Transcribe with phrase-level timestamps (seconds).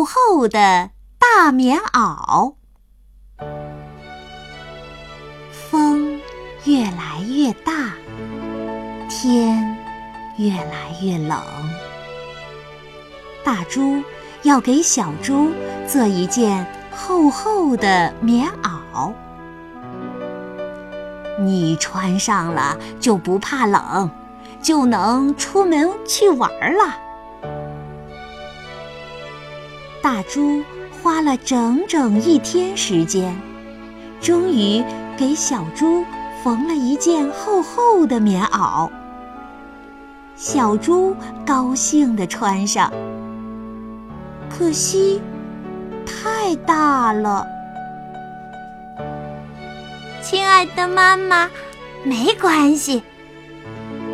[0.00, 2.54] 厚厚的大棉袄。
[5.50, 6.18] 风
[6.64, 7.92] 越来越大，
[9.10, 9.76] 天
[10.38, 11.38] 越来越冷。
[13.44, 14.02] 大猪
[14.42, 15.50] 要给小猪
[15.86, 19.12] 做一件厚厚的棉袄，
[21.38, 24.10] 你穿上了就不怕冷，
[24.62, 27.09] 就能出门去玩了。
[30.02, 30.62] 大猪
[31.02, 33.36] 花了整整一天时间，
[34.20, 34.82] 终于
[35.16, 36.04] 给小猪
[36.42, 38.88] 缝了一件厚厚的棉袄。
[40.36, 42.90] 小猪高兴地穿上，
[44.48, 45.20] 可惜
[46.06, 47.46] 太大了。
[50.22, 51.50] 亲爱的妈妈，
[52.04, 53.02] 没关系，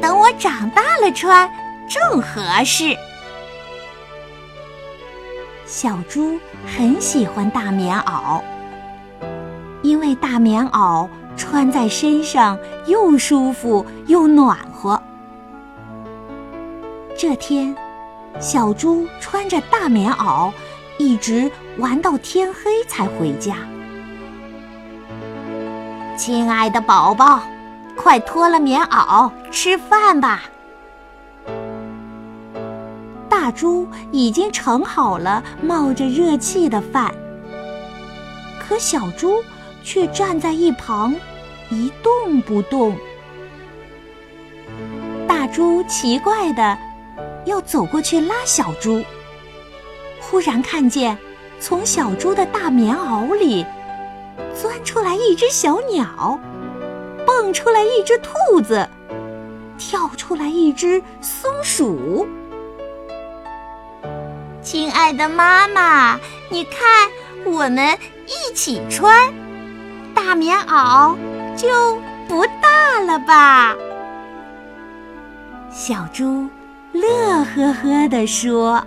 [0.00, 1.48] 等我长大了穿
[1.88, 2.96] 正合适。
[5.66, 8.40] 小猪很喜欢大棉袄，
[9.82, 15.02] 因为大棉袄穿在身上又舒服又暖和。
[17.18, 17.74] 这天，
[18.38, 20.52] 小猪穿着大棉袄，
[20.98, 23.56] 一直玩到天黑才回家。
[26.16, 27.40] 亲爱的宝宝，
[27.96, 30.44] 快脱了棉袄，吃饭吧。
[33.46, 37.14] 大猪已经盛好了冒着热气的饭，
[38.58, 39.40] 可小猪
[39.84, 41.14] 却站在一旁
[41.70, 42.96] 一动不动。
[45.28, 46.76] 大猪奇怪的
[47.44, 49.00] 要走过去拉小猪，
[50.20, 51.16] 忽然看见
[51.60, 53.64] 从小猪的大棉袄里
[54.60, 56.36] 钻出来一只小鸟，
[57.24, 58.88] 蹦出来一只兔子，
[59.78, 62.26] 跳出来一只松鼠。
[64.66, 66.18] 亲爱的妈妈，
[66.50, 67.08] 你看，
[67.44, 69.32] 我们一起穿
[70.12, 71.16] 大棉袄，
[71.56, 73.76] 就不大了吧？
[75.70, 76.48] 小猪
[76.90, 78.84] 乐呵呵地说。